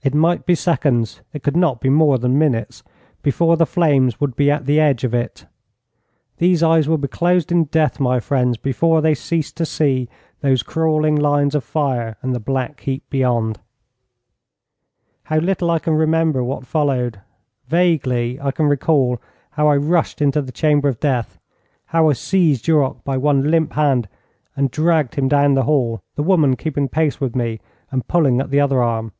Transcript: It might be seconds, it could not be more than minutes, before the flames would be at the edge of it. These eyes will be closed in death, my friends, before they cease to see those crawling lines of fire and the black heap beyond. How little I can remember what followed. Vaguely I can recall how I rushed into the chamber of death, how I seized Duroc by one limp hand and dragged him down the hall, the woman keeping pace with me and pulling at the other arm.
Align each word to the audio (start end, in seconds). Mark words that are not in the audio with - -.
It 0.00 0.14
might 0.14 0.46
be 0.46 0.54
seconds, 0.54 1.22
it 1.32 1.42
could 1.42 1.56
not 1.56 1.80
be 1.80 1.88
more 1.90 2.18
than 2.18 2.38
minutes, 2.38 2.84
before 3.20 3.56
the 3.56 3.66
flames 3.66 4.20
would 4.20 4.36
be 4.36 4.48
at 4.48 4.64
the 4.64 4.78
edge 4.78 5.02
of 5.02 5.12
it. 5.12 5.44
These 6.36 6.62
eyes 6.62 6.88
will 6.88 6.98
be 6.98 7.08
closed 7.08 7.50
in 7.50 7.64
death, 7.64 7.98
my 7.98 8.20
friends, 8.20 8.58
before 8.58 9.00
they 9.02 9.16
cease 9.16 9.50
to 9.54 9.66
see 9.66 10.08
those 10.40 10.62
crawling 10.62 11.16
lines 11.16 11.56
of 11.56 11.64
fire 11.64 12.16
and 12.22 12.32
the 12.32 12.38
black 12.38 12.78
heap 12.82 13.10
beyond. 13.10 13.58
How 15.24 15.38
little 15.38 15.68
I 15.68 15.80
can 15.80 15.94
remember 15.96 16.44
what 16.44 16.64
followed. 16.64 17.20
Vaguely 17.66 18.40
I 18.40 18.52
can 18.52 18.66
recall 18.66 19.20
how 19.50 19.66
I 19.66 19.76
rushed 19.76 20.22
into 20.22 20.40
the 20.40 20.52
chamber 20.52 20.88
of 20.88 21.00
death, 21.00 21.40
how 21.86 22.08
I 22.08 22.12
seized 22.12 22.66
Duroc 22.66 23.02
by 23.02 23.16
one 23.16 23.50
limp 23.50 23.72
hand 23.72 24.08
and 24.54 24.70
dragged 24.70 25.16
him 25.16 25.26
down 25.26 25.54
the 25.54 25.64
hall, 25.64 26.04
the 26.14 26.22
woman 26.22 26.54
keeping 26.54 26.88
pace 26.88 27.20
with 27.20 27.34
me 27.34 27.58
and 27.90 28.06
pulling 28.06 28.40
at 28.40 28.50
the 28.50 28.60
other 28.60 28.80
arm. 28.80 29.10